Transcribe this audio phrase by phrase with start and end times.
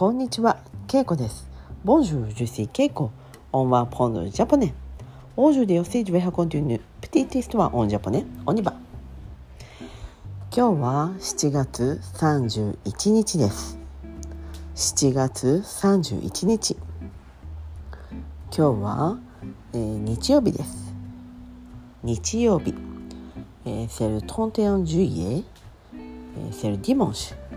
[0.00, 1.46] こんにちは、ケイコです。
[1.84, 3.10] ボンジュジュシーケイコ、
[3.52, 4.72] オンワーポンドジャポネ。
[10.56, 13.78] 今日は7月31日です。
[14.74, 16.78] 7月31日。
[18.56, 19.18] 今日は、
[19.74, 20.94] え、日曜日です。
[22.02, 22.74] 日曜日。
[23.66, 25.44] えセルトンテオンジュイ
[26.40, 27.49] エ、セルディモンシュ。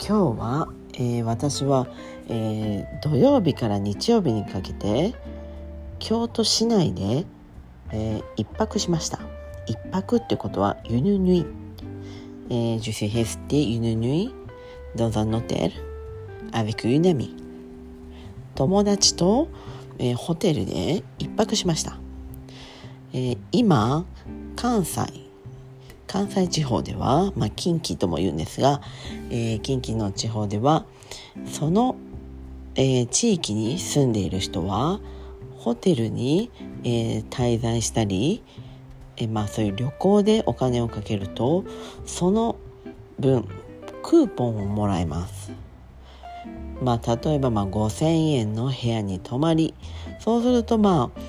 [0.00, 1.86] 今日は、えー私は、
[2.28, 5.14] えー土曜日から日曜日にかけて
[5.98, 7.26] 京都市内で、
[7.92, 9.20] えー一泊しました。
[9.66, 11.46] 一泊ってことはユヌヌイ、
[12.48, 14.32] えー、Je suis resté une nuit
[14.96, 15.70] dans un hôtel
[16.52, 17.36] avec une amie
[18.54, 19.48] 友達と、
[19.98, 21.98] えーホテルで一泊しました、
[23.12, 24.06] えー今
[24.56, 25.29] 関西
[26.10, 28.80] 関西地方では、まあ、近畿とも言うんですが、
[29.30, 30.84] えー近畿の地方では
[31.46, 31.94] その、
[32.74, 34.98] えー地域に住んでいる人は
[35.58, 36.50] ホテルに、
[36.82, 38.42] えー滞在したり、
[39.18, 41.64] えまあ、そういう旅行でお金をかけると
[42.06, 42.56] その
[43.20, 43.46] 分
[44.02, 45.52] クーポンをもらえます。
[46.82, 49.74] まあ、例えばまあ5,000円の部屋に泊まり
[50.18, 51.20] そうするとまあ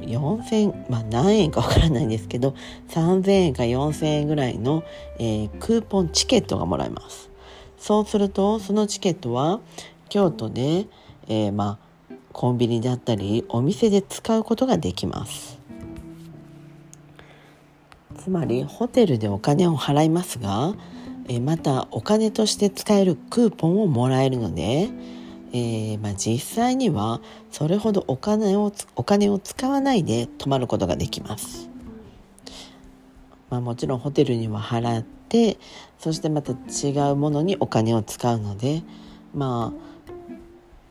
[0.00, 2.54] 4,000まあ何円かわからないんですけど
[2.88, 4.84] 3,000円か4,000円ぐらいの、
[5.18, 7.30] えークーポンチケットがもらえます。
[7.78, 9.60] そうするとそのチケットは
[10.08, 10.86] 京都で、
[11.28, 11.86] えーまあ
[12.32, 15.58] コンビニだったりお店で使うことができます。
[18.18, 20.74] つまりホテルでお金を払いますが、
[21.28, 24.90] えーまたお金として使えるクーポンをもらえるので、
[25.56, 31.70] えーまあ、実際にはそれほどお金をお金を使わないで泊まることができます。
[33.48, 35.56] まあ、もちろんホテルには払って
[35.98, 38.82] そしてまた違うものにお金を使うので、
[39.34, 39.72] ま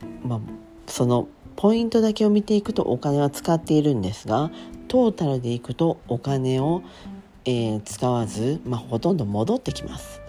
[0.04, 0.40] あ、まあ
[0.88, 1.28] その
[1.58, 4.52] ポイントだけを見ていくとお金は使っているんですが
[4.88, 6.82] トータルでいくとお金を、
[7.44, 10.22] えー使わず、まあ、ほとんど戻ってきます。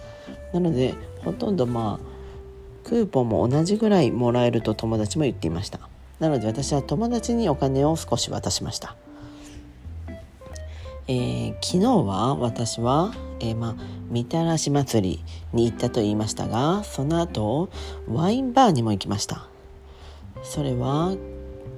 [0.53, 0.93] なので
[1.23, 2.16] ほとんどまあ
[2.87, 5.79] クーポンも同じぐらいもらえると友達も言っていました。
[6.19, 8.95] なので私は友達にお金を少し渡しました、
[11.07, 13.75] えー昨日は私は、えーま、
[14.09, 17.69] みたらし祭りに行ったと言いましたがその後
[18.07, 19.47] ワインバーにも行きました。
[20.43, 21.15] それは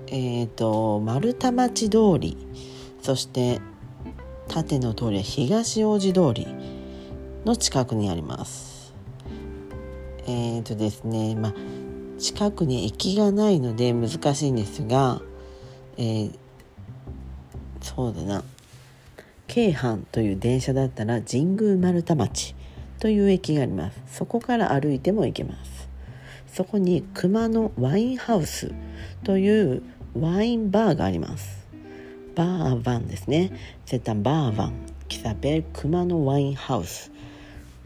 [0.08, 2.38] えっ、と丸太町通り
[3.02, 3.60] そして
[4.48, 6.48] 縦の通りは東大路通り
[7.46, 8.69] の近くにあります。
[10.30, 11.54] えーとですねまあ
[12.20, 15.22] 近くに駅がないので難しいんですが、
[15.98, 16.36] えー
[17.82, 18.44] そうだな
[19.48, 22.54] 京阪という電車だったら神宮丸太町
[23.00, 25.90] という駅がありますそこから歩いても行けます
[26.54, 28.74] そこに熊野ワインハウス
[29.24, 29.82] という
[30.14, 31.60] ワインバーがあります
[32.40, 33.52] バーバンですね。
[33.86, 34.72] C'est un bar van
[35.10, 37.12] qui s'appelle 熊野ワインハウス。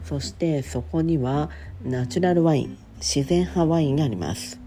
[0.04, 1.50] そしてそこには
[1.82, 4.60] ナチュラルワイン、自然派ワインがあります。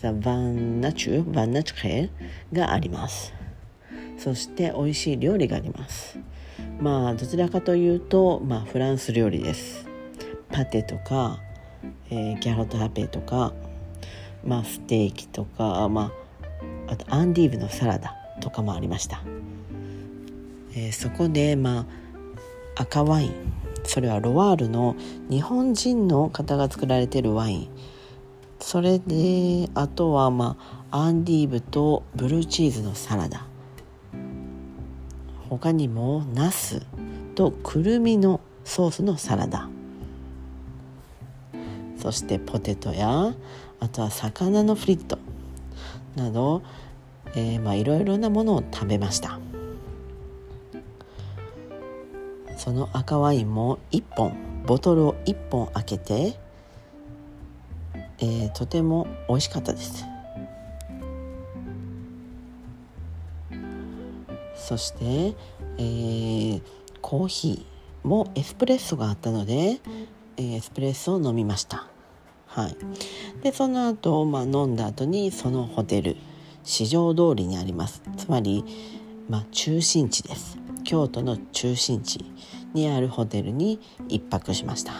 [0.00, 2.08] The Van Nature, Van Natu
[2.52, 3.34] があります。
[4.18, 6.18] そして美味しい料理があります。
[6.80, 9.86] まあどちらかというと、まあ、フランス料理です。
[10.50, 11.38] パテとか、
[12.10, 13.52] えーギャロットハペとか、
[14.44, 16.12] まあ、ステーキとか、ま
[16.88, 19.22] あ、あとアンディーブのサラダとかもありました、
[20.74, 23.34] えーそこでまあ赤ワイン
[23.90, 24.94] それはロワールの
[25.28, 27.68] 日本人の方が作られているワイン。
[28.60, 30.56] それであとはま
[30.92, 33.44] あアンディーブとブルーチーズのサラダ。
[35.48, 36.86] 他にもナス
[37.34, 39.68] とくるみのソースのサラダ。
[41.96, 43.34] そしてポテトや
[43.80, 45.18] あとは魚のフリット
[46.14, 46.62] など、
[47.34, 49.40] えーまあいろいろなものを食べました。
[52.60, 54.36] その赤ワインも1本
[54.66, 56.38] ボトルを1本開けて、
[58.18, 60.04] えーとても美味しかったです。
[64.54, 65.34] そして、
[65.78, 66.62] えー
[67.00, 69.80] コーヒーもエスプレッソがあったので、
[70.36, 71.86] えーエスプレッソを飲みました。
[72.46, 72.76] はい。
[73.42, 76.14] でその後、まあ飲んだ後にそのホテル
[76.62, 78.02] 市場通りにあります。
[78.18, 78.66] つまり、
[79.30, 80.59] まあ、中心地です。
[80.90, 82.18] 京都の中心地
[82.74, 83.78] にあるホテルに
[84.08, 84.92] 一泊しました。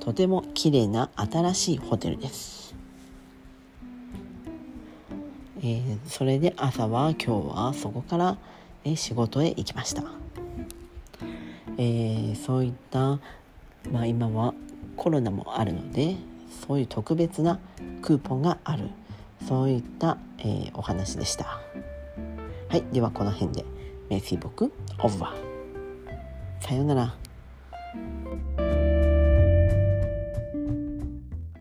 [0.00, 2.74] とても綺麗な新しいホテルです、
[5.60, 8.36] えーそれで朝は今日はそこから、
[8.84, 10.04] え仕事へ行きました。
[11.78, 13.18] えー、そういった、
[13.90, 14.52] まあ、今は
[14.96, 16.16] コロナもあるので
[16.66, 17.58] そういう特別な
[18.02, 18.90] クーポンがある
[19.46, 21.60] そういった、えー、お話でした。
[22.68, 23.64] はい、ではこの辺で
[24.10, 26.66] メッシー僕オブバー。
[26.66, 27.14] さようなら。